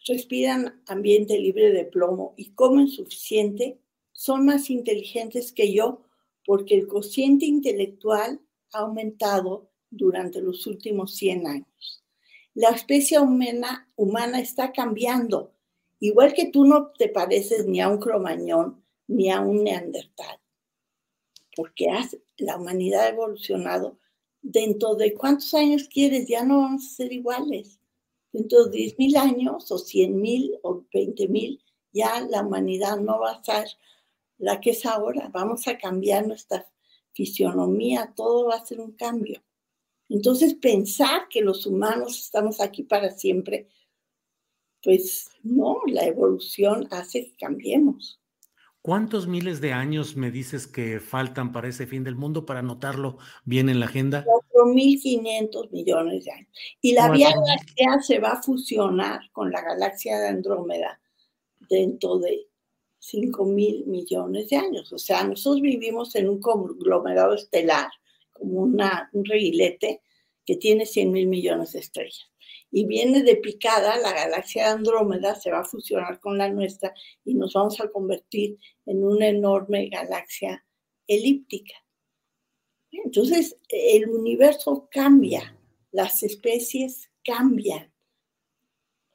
respiran 0.04 0.82
ambiente 0.88 1.38
libre 1.38 1.70
de 1.70 1.84
plomo 1.84 2.34
y 2.36 2.50
comen 2.54 2.88
suficiente, 2.88 3.78
son 4.10 4.46
más 4.46 4.68
inteligentes 4.68 5.52
que 5.52 5.72
yo 5.72 6.02
porque 6.44 6.74
el 6.74 6.88
cociente 6.88 7.46
intelectual 7.46 8.40
ha 8.72 8.80
aumentado 8.80 9.70
durante 9.88 10.42
los 10.42 10.66
últimos 10.66 11.14
100 11.14 11.46
años. 11.46 12.04
La 12.52 12.70
especie 12.70 13.20
humana, 13.20 13.92
humana 13.94 14.40
está 14.40 14.72
cambiando, 14.72 15.52
igual 16.00 16.34
que 16.34 16.50
tú 16.50 16.64
no 16.64 16.90
te 16.98 17.10
pareces 17.10 17.64
ni 17.68 17.80
a 17.80 17.88
un 17.88 17.98
cromañón 17.98 18.82
ni 19.06 19.30
a 19.30 19.40
un 19.40 19.62
neandertal, 19.62 20.40
porque 21.58 21.88
la 22.36 22.56
humanidad 22.56 23.06
ha 23.06 23.08
evolucionado. 23.08 23.98
Dentro 24.40 24.94
de 24.94 25.12
cuántos 25.12 25.52
años 25.54 25.88
quieres, 25.92 26.28
ya 26.28 26.44
no 26.44 26.60
vamos 26.60 26.86
a 26.86 26.94
ser 26.94 27.12
iguales. 27.12 27.80
Dentro 28.32 28.66
de 28.66 28.78
10 28.78 28.98
mil 29.00 29.16
años 29.16 29.68
o 29.72 29.76
100 29.76 30.20
mil 30.20 30.56
o 30.62 30.84
20 30.94 31.26
mil, 31.26 31.60
ya 31.92 32.20
la 32.20 32.42
humanidad 32.42 32.98
no 32.98 33.18
va 33.18 33.32
a 33.32 33.42
ser 33.42 33.66
la 34.38 34.60
que 34.60 34.70
es 34.70 34.86
ahora. 34.86 35.30
Vamos 35.32 35.66
a 35.66 35.76
cambiar 35.76 36.28
nuestra 36.28 36.64
fisionomía, 37.12 38.12
todo 38.14 38.46
va 38.46 38.54
a 38.54 38.64
ser 38.64 38.80
un 38.80 38.92
cambio. 38.92 39.42
Entonces, 40.08 40.54
pensar 40.54 41.28
que 41.28 41.40
los 41.40 41.66
humanos 41.66 42.20
estamos 42.20 42.60
aquí 42.60 42.84
para 42.84 43.10
siempre, 43.10 43.68
pues 44.80 45.28
no, 45.42 45.80
la 45.88 46.06
evolución 46.06 46.86
hace 46.92 47.24
que 47.24 47.36
cambiemos. 47.36 48.17
¿Cuántos 48.88 49.26
miles 49.26 49.60
de 49.60 49.74
años 49.74 50.16
me 50.16 50.30
dices 50.30 50.66
que 50.66 50.98
faltan 50.98 51.52
para 51.52 51.68
ese 51.68 51.86
fin 51.86 52.04
del 52.04 52.14
mundo 52.14 52.46
para 52.46 52.60
anotarlo 52.60 53.18
bien 53.44 53.68
en 53.68 53.80
la 53.80 53.84
agenda? 53.84 54.24
4.500 54.24 55.70
millones 55.72 56.24
de 56.24 56.30
años. 56.30 56.48
Y 56.80 56.94
la 56.94 57.10
Vía 57.10 57.28
Láctea 57.28 58.00
se 58.00 58.18
va 58.18 58.30
a 58.30 58.42
fusionar 58.42 59.30
con 59.32 59.52
la 59.52 59.60
galaxia 59.60 60.18
de 60.18 60.28
Andrómeda 60.28 61.02
dentro 61.68 62.18
de 62.18 62.46
5 62.98 63.44
mil 63.44 63.84
millones 63.88 64.48
de 64.48 64.56
años. 64.56 64.90
O 64.90 64.98
sea, 64.98 65.22
nosotros 65.22 65.60
vivimos 65.60 66.16
en 66.16 66.30
un 66.30 66.40
conglomerado 66.40 67.34
estelar, 67.34 67.90
como 68.32 68.62
una, 68.62 69.10
un 69.12 69.26
reguilete 69.26 70.00
que 70.46 70.56
tiene 70.56 70.86
100 70.86 71.12
mil 71.12 71.26
millones 71.26 71.72
de 71.72 71.80
estrellas. 71.80 72.30
Y 72.70 72.86
viene 72.86 73.22
de 73.22 73.36
picada, 73.36 73.96
la 73.98 74.12
galaxia 74.12 74.64
de 74.64 74.70
Andrómeda 74.70 75.34
se 75.34 75.50
va 75.50 75.60
a 75.60 75.64
fusionar 75.64 76.20
con 76.20 76.36
la 76.36 76.50
nuestra 76.50 76.94
y 77.24 77.34
nos 77.34 77.54
vamos 77.54 77.80
a 77.80 77.88
convertir 77.88 78.58
en 78.84 79.04
una 79.04 79.28
enorme 79.28 79.88
galaxia 79.88 80.64
elíptica. 81.06 81.74
Entonces, 82.90 83.56
el 83.68 84.08
universo 84.08 84.88
cambia, 84.90 85.56
las 85.92 86.22
especies 86.22 87.10
cambian. 87.24 87.92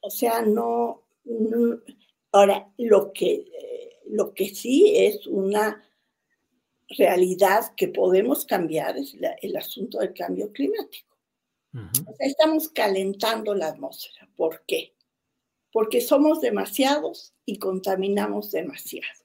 O 0.00 0.10
sea, 0.10 0.42
no, 0.42 1.04
ahora, 2.32 2.72
lo 2.76 3.12
que 3.12 3.46
lo 4.06 4.34
que 4.34 4.48
sí 4.48 4.94
es 4.96 5.26
una 5.26 5.82
realidad 6.88 7.74
que 7.76 7.88
podemos 7.88 8.44
cambiar 8.44 8.96
es 8.96 9.16
el 9.42 9.56
asunto 9.56 9.98
del 9.98 10.14
cambio 10.14 10.52
climático. 10.52 11.13
Estamos 12.18 12.68
calentando 12.68 13.54
la 13.54 13.68
atmósfera. 13.68 14.28
¿Por 14.36 14.64
qué? 14.66 14.94
Porque 15.72 16.00
somos 16.00 16.40
demasiados 16.40 17.34
y 17.44 17.58
contaminamos 17.58 18.50
demasiado. 18.50 19.24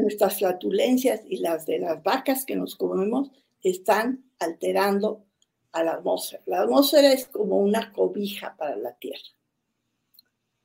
nuestras 0.00 0.38
flatulencias 0.38 1.22
y 1.28 1.38
las 1.38 1.66
de 1.66 1.78
las 1.78 2.02
vacas 2.02 2.44
que 2.44 2.56
nos 2.56 2.76
comemos 2.76 3.30
están 3.62 4.24
alterando 4.38 5.24
a 5.72 5.84
la 5.84 5.92
atmósfera. 5.92 6.42
La 6.46 6.62
atmósfera 6.62 7.12
es 7.12 7.26
como 7.26 7.58
una 7.58 7.92
cobija 7.92 8.56
para 8.56 8.76
la 8.76 8.94
Tierra. 8.94 9.20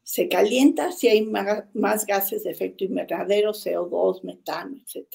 Se 0.03 0.27
calienta 0.29 0.91
si 0.91 1.07
hay 1.07 1.23
más 1.23 2.05
gases 2.05 2.43
de 2.43 2.51
efecto 2.51 2.83
invernadero, 2.83 3.53
CO2, 3.53 4.23
metano, 4.23 4.77
etc. 4.77 5.07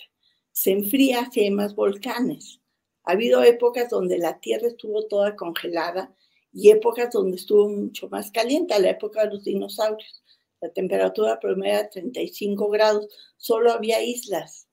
Se 0.51 0.73
enfría 0.73 1.29
si 1.31 1.41
hay 1.41 1.51
más 1.51 1.75
volcanes. 1.75 2.60
Ha 3.11 3.15
habido 3.15 3.43
épocas 3.43 3.91
donde 3.91 4.19
la 4.19 4.39
Tierra 4.39 4.69
estuvo 4.69 5.05
toda 5.07 5.35
congelada 5.35 6.15
y 6.53 6.71
épocas 6.71 7.13
donde 7.13 7.39
estuvo 7.39 7.69
mucho 7.69 8.09
más 8.09 8.31
caliente, 8.31 8.79
la 8.79 8.91
época 8.91 9.25
de 9.25 9.35
los 9.35 9.43
dinosaurios. 9.43 10.23
La 10.61 10.69
temperatura 10.69 11.41
promedio 11.41 11.81
era 11.81 11.91
35 11.91 12.71
grados, 12.71 13.09
solo 13.37 13.73
había 13.73 14.01
islas. 14.01 14.69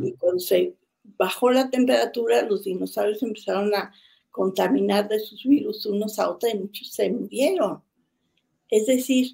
Y 0.00 0.14
cuando 0.14 0.40
se 0.40 0.74
bajó 1.16 1.52
la 1.52 1.70
temperatura, 1.70 2.42
los 2.42 2.64
dinosaurios 2.64 3.22
empezaron 3.22 3.72
a 3.72 3.94
contaminar 4.32 5.06
de 5.06 5.20
sus 5.20 5.44
virus 5.44 5.86
unos 5.86 6.18
a 6.18 6.28
otros 6.28 6.52
y 6.52 6.58
muchos 6.58 6.90
se 6.92 7.08
murieron. 7.08 7.84
Es 8.68 8.86
decir, 8.86 9.30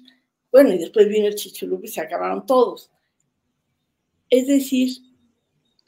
bueno, 0.51 0.71
y 0.73 0.77
después 0.77 1.09
vino 1.09 1.25
el 1.25 1.33
chichulup 1.33 1.83
y 1.85 1.87
se 1.87 2.01
acabaron 2.01 2.45
todos. 2.45 2.91
Es 4.29 4.45
decir, 4.45 4.91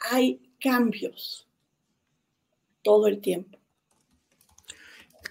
hay 0.10 0.42
cambios 0.60 1.46
todo 2.90 3.06
el 3.06 3.22
tiempo. 3.22 3.60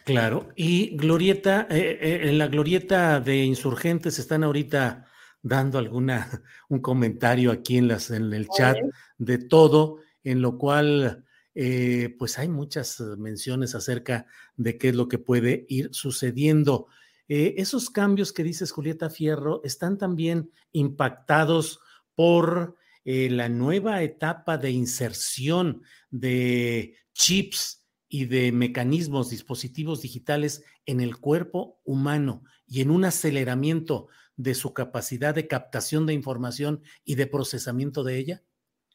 Claro, 0.04 0.50
y 0.54 0.96
Glorieta, 0.96 1.66
eh, 1.68 1.98
eh, 2.00 2.20
en 2.28 2.38
la 2.38 2.46
Glorieta 2.46 3.18
de 3.18 3.38
Insurgentes 3.38 4.20
están 4.20 4.44
ahorita 4.44 5.06
dando 5.42 5.78
alguna, 5.78 6.30
un 6.68 6.78
comentario 6.78 7.50
aquí 7.50 7.78
en, 7.78 7.88
las, 7.88 8.12
en 8.12 8.32
el 8.32 8.46
chat 8.48 8.76
de 9.18 9.38
todo, 9.38 9.98
en 10.22 10.40
lo 10.40 10.56
cual 10.56 11.24
eh, 11.52 12.14
pues 12.16 12.38
hay 12.38 12.46
muchas 12.46 13.00
menciones 13.00 13.74
acerca 13.74 14.26
de 14.56 14.78
qué 14.78 14.90
es 14.90 14.94
lo 14.94 15.08
que 15.08 15.18
puede 15.18 15.66
ir 15.68 15.88
sucediendo. 15.90 16.86
Eh, 17.26 17.56
esos 17.56 17.90
cambios 17.90 18.32
que 18.32 18.44
dices, 18.44 18.70
Julieta 18.70 19.10
Fierro, 19.10 19.62
están 19.64 19.98
también 19.98 20.52
impactados 20.70 21.80
por 22.14 22.76
eh, 23.10 23.30
la 23.30 23.48
nueva 23.48 24.02
etapa 24.02 24.58
de 24.58 24.70
inserción 24.70 25.80
de 26.10 26.94
chips 27.14 27.82
y 28.06 28.26
de 28.26 28.52
mecanismos, 28.52 29.30
dispositivos 29.30 30.02
digitales 30.02 30.62
en 30.84 31.00
el 31.00 31.16
cuerpo 31.16 31.80
humano 31.84 32.44
y 32.66 32.82
en 32.82 32.90
un 32.90 33.06
aceleramiento 33.06 34.08
de 34.36 34.54
su 34.54 34.74
capacidad 34.74 35.34
de 35.34 35.48
captación 35.48 36.04
de 36.04 36.12
información 36.12 36.82
y 37.02 37.14
de 37.14 37.26
procesamiento 37.26 38.04
de 38.04 38.18
ella? 38.18 38.42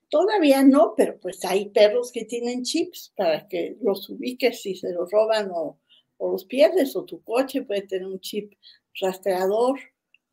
Todavía 0.09 0.61
no, 0.61 0.93
pero 0.95 1.19
pues 1.19 1.43
hay 1.43 1.69
perros 1.69 2.11
que 2.11 2.25
tienen 2.25 2.61
chips 2.61 3.13
para 3.17 3.47
que 3.47 3.77
los 3.81 4.07
ubiques 4.11 4.61
si 4.61 4.75
se 4.75 4.93
los 4.93 5.09
roban 5.09 5.49
o, 5.51 5.79
o 6.17 6.33
los 6.33 6.45
pierdes, 6.45 6.95
o 6.95 7.03
tu 7.03 7.23
coche 7.23 7.63
puede 7.63 7.81
tener 7.81 8.05
un 8.05 8.19
chip 8.19 8.53
rastreador. 9.01 9.79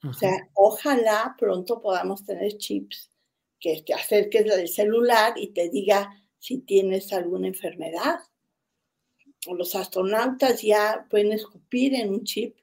O 0.07 0.13
sea, 0.13 0.51
ojalá 0.53 1.35
pronto 1.39 1.81
podamos 1.81 2.27
tener 2.27 2.59
chips 2.59 3.10
que 3.61 3.83
te 3.83 3.95
acerques 3.95 4.45
del 4.45 4.69
celular 4.69 5.35
y 5.37 5.49
te 5.49 5.69
diga 5.69 6.11
si 6.39 6.59
tienes 6.59 7.13
alguna 7.13 7.49
enfermedad. 7.49 8.21
Los 9.47 9.75
astronautas 9.75 10.63
ya 10.63 11.07
pueden 11.11 11.33
escupir 11.33 11.95
en 11.95 12.11
un 12.11 12.25
chip 12.25 12.57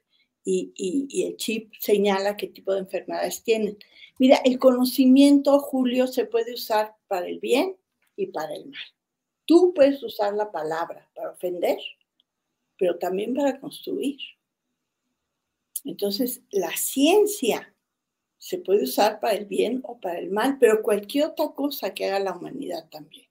y, 0.44 0.72
y, 0.74 1.24
el 1.24 1.36
chip 1.36 1.72
señala 1.78 2.36
qué 2.36 2.48
tipo 2.48 2.72
de 2.72 2.80
enfermedades 2.80 3.42
tienen. 3.42 3.76
Mira, 4.18 4.40
el 4.44 4.58
conocimiento, 4.58 5.58
Julio, 5.60 6.06
se 6.06 6.24
puede 6.24 6.54
usar 6.54 6.96
para 7.06 7.26
el 7.26 7.38
bien 7.38 7.76
y 8.16 8.26
para 8.26 8.54
el 8.54 8.66
mal. 8.66 8.80
Tú 9.44 9.72
puedes 9.74 10.02
usar 10.02 10.34
la 10.34 10.50
palabra 10.50 11.10
para 11.14 11.30
ofender 11.32 11.78
pero 12.78 12.96
también 12.98 13.34
para 13.34 13.60
construir. 13.60 14.18
Entonces, 15.84 16.40
la 16.50 16.74
ciencia 16.76 17.74
se 18.48 18.56
puede 18.56 18.84
usar 18.84 19.20
para 19.20 19.34
el 19.34 19.44
bien 19.44 19.82
o 19.84 20.00
para 20.00 20.18
el 20.18 20.30
mal, 20.30 20.56
pero 20.58 20.80
cualquier 20.80 21.26
otra 21.26 21.48
cosa 21.54 21.92
que 21.92 22.06
haga 22.06 22.18
la 22.18 22.34
humanidad 22.34 22.88
también. 22.90 23.26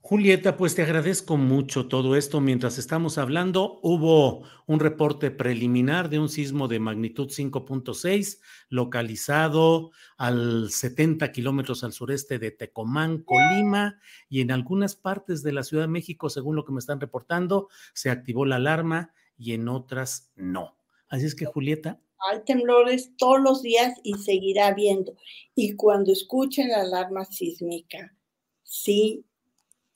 Julieta, 0.00 0.56
pues 0.56 0.74
te 0.74 0.80
agradezco 0.80 1.36
mucho 1.36 1.86
todo 1.86 2.16
esto. 2.16 2.40
Mientras 2.40 2.78
estamos 2.78 3.18
hablando, 3.18 3.78
hubo 3.82 4.44
un 4.66 4.80
reporte 4.80 5.30
preliminar 5.30 6.08
de 6.08 6.18
un 6.18 6.30
sismo 6.30 6.66
de 6.66 6.80
magnitud 6.80 7.28
5.6 7.28 8.40
localizado 8.70 9.90
al 10.16 10.70
70 10.70 11.30
kilómetros 11.30 11.84
al 11.84 11.92
sureste 11.92 12.38
de 12.38 12.52
Tecomán, 12.52 13.18
Colima, 13.18 14.00
y 14.30 14.40
en 14.40 14.50
algunas 14.50 14.96
partes 14.96 15.42
de 15.42 15.52
la 15.52 15.62
Ciudad 15.62 15.82
de 15.82 15.88
México, 15.88 16.30
según 16.30 16.56
lo 16.56 16.64
que 16.64 16.72
me 16.72 16.78
están 16.78 17.00
reportando, 17.00 17.68
se 17.92 18.08
activó 18.08 18.46
la 18.46 18.56
alarma 18.56 19.12
y 19.36 19.52
en 19.52 19.68
otras 19.68 20.32
no. 20.36 20.78
Así 21.10 21.26
es 21.26 21.34
que, 21.34 21.44
Julieta. 21.44 22.00
Hay 22.26 22.40
temblores 22.44 23.12
todos 23.16 23.40
los 23.40 23.62
días 23.62 23.98
y 24.02 24.14
seguirá 24.14 24.68
habiendo. 24.68 25.16
Y 25.54 25.74
cuando 25.74 26.12
escuchen 26.12 26.68
la 26.68 26.80
alarma 26.80 27.24
sísmica, 27.24 28.16
sí 28.62 29.24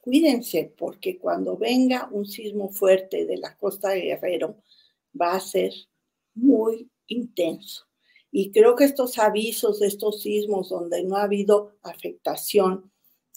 cuídense 0.01 0.75
porque 0.77 1.19
cuando 1.19 1.57
venga 1.57 2.09
un 2.13 2.27
sismo 2.27 2.69
fuerte 2.71 3.25
de 3.25 3.39
la 3.39 3.57
costa 3.57 3.91
de 3.91 4.03
Guerrero 4.03 4.63
va 5.19 5.35
a 5.35 5.41
ser 5.41 5.73
muy 6.35 6.91
intenso. 7.07 7.87
Y 8.31 8.51
creo 8.51 8.75
que 8.77 8.85
estos 8.85 9.19
avisos 9.19 9.81
de 9.81 9.87
estos 9.89 10.23
sismos 10.23 10.71
donde 10.71 11.05
no 11.05 11.17
ha 11.17 11.25
habido 11.25 11.77
afectación 11.83 12.91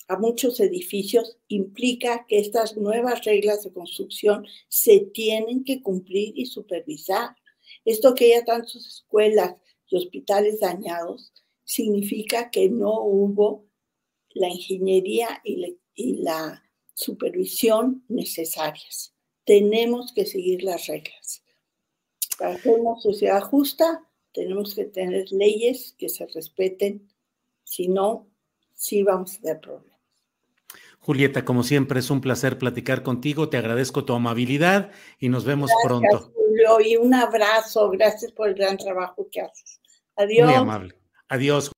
a 0.07 0.17
muchos 0.17 0.59
edificios 0.59 1.37
implica 1.47 2.25
que 2.27 2.39
estas 2.39 2.77
nuevas 2.77 3.23
reglas 3.25 3.63
de 3.63 3.73
construcción 3.73 4.45
se 4.67 4.99
tienen 4.99 5.63
que 5.63 5.81
cumplir 5.81 6.33
y 6.37 6.45
supervisar. 6.45 7.35
Esto 7.85 8.15
que 8.15 8.33
haya 8.33 8.43
tantas 8.43 8.75
escuelas 8.75 9.55
y 9.87 9.97
hospitales 9.97 10.59
dañados 10.59 11.31
significa 11.63 12.49
que 12.49 12.69
no 12.69 13.01
hubo 13.01 13.67
la 14.29 14.49
ingeniería 14.49 15.41
y, 15.43 15.77
la 16.21 16.63
supervisión 16.93 18.03
necesarias. 18.09 19.13
Tenemos 19.45 20.11
que 20.13 20.25
seguir 20.25 20.63
las 20.63 20.87
reglas. 20.87 21.43
Para 22.37 22.57
ser 22.57 22.79
una 22.79 22.99
sociedad 22.99 23.41
justa, 23.41 24.09
tenemos 24.33 24.75
que 24.75 24.85
tener 24.85 25.31
leyes 25.31 25.95
que 25.97 26.09
se 26.09 26.25
respeten, 26.25 27.09
si 27.63 27.87
no, 27.87 28.27
sí 28.73 29.03
vamos 29.03 29.37
a 29.37 29.41
tener 29.41 29.61
problemas. 29.61 29.94
Julieta, 31.05 31.45
como 31.45 31.61
siempre, 31.61 31.99
es 31.99 32.09
un 32.09 32.19
placer 32.19 32.57
platicar 32.57 33.03
contigo. 33.03 33.47
Te 33.47 33.57
agradezco 33.57 34.05
tu 34.05 34.13
amabilidad 34.13 34.89
y 35.19 35.29
nos 35.29 35.45
vemos 35.45 35.69
pronto. 35.83 36.31
Julio, 36.33 36.81
y 36.83 36.97
un 36.97 37.13
abrazo. 37.13 37.91
Gracias 37.91 38.31
por 38.31 38.49
el 38.49 38.55
gran 38.55 38.75
trabajo 38.75 39.27
que 39.31 39.41
haces. 39.41 39.79
Adiós. 40.17 40.47
Muy 40.47 40.55
amable. 40.55 40.95
Adiós. 41.29 41.71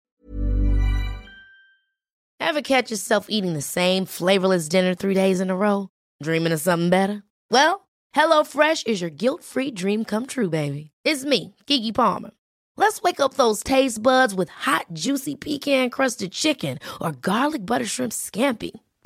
Ever 2.39 2.61
catch 2.61 2.89
yourself 2.89 3.25
eating 3.27 3.53
the 3.53 3.61
same 3.61 4.05
flavorless 4.05 4.69
dinner 4.69 4.95
three 4.95 5.13
days 5.13 5.41
in 5.41 5.49
a 5.49 5.55
row? 5.57 5.89
Dreaming 6.23 6.53
of 6.53 6.61
something 6.61 6.89
better? 6.89 7.23
Well, 7.51 7.85
HelloFresh 8.15 8.87
is 8.87 9.01
your 9.01 9.09
guilt-free 9.09 9.71
dream 9.71 10.05
come 10.05 10.25
true, 10.25 10.49
baby. 10.49 10.91
It's 11.03 11.25
me, 11.25 11.53
Kiki 11.65 11.91
Palmer. 11.91 12.31
Let's 12.77 13.01
wake 13.01 13.19
up 13.19 13.33
those 13.33 13.61
taste 13.61 14.01
buds 14.01 14.33
with 14.33 14.47
hot, 14.47 14.85
juicy 14.93 15.35
pecan-crusted 15.35 16.31
chicken 16.31 16.79
or 17.01 17.11
garlic 17.11 17.65
butter 17.65 17.85
shrimp 17.85 18.13
scampi. 18.13 18.71